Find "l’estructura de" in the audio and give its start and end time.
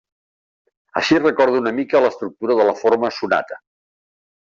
2.05-2.65